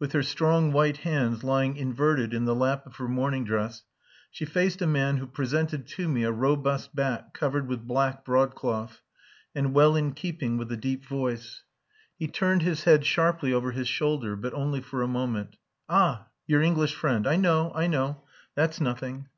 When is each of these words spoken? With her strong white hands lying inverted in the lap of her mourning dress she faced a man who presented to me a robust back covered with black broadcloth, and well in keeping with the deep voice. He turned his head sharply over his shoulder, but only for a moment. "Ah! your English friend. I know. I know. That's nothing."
With 0.00 0.10
her 0.10 0.24
strong 0.24 0.72
white 0.72 0.96
hands 0.96 1.44
lying 1.44 1.76
inverted 1.76 2.34
in 2.34 2.46
the 2.46 2.54
lap 2.56 2.84
of 2.84 2.96
her 2.96 3.06
mourning 3.06 3.44
dress 3.44 3.84
she 4.28 4.44
faced 4.44 4.82
a 4.82 4.88
man 4.88 5.18
who 5.18 5.26
presented 5.28 5.86
to 5.86 6.08
me 6.08 6.24
a 6.24 6.32
robust 6.32 6.96
back 6.96 7.32
covered 7.32 7.68
with 7.68 7.86
black 7.86 8.24
broadcloth, 8.24 9.02
and 9.54 9.72
well 9.72 9.94
in 9.94 10.14
keeping 10.14 10.56
with 10.58 10.68
the 10.68 10.76
deep 10.76 11.06
voice. 11.06 11.62
He 12.18 12.26
turned 12.26 12.62
his 12.62 12.82
head 12.82 13.06
sharply 13.06 13.52
over 13.52 13.70
his 13.70 13.86
shoulder, 13.86 14.34
but 14.34 14.52
only 14.52 14.80
for 14.80 15.00
a 15.00 15.06
moment. 15.06 15.56
"Ah! 15.88 16.26
your 16.48 16.60
English 16.60 16.96
friend. 16.96 17.24
I 17.24 17.36
know. 17.36 17.70
I 17.72 17.86
know. 17.86 18.24
That's 18.56 18.80
nothing." 18.80 19.28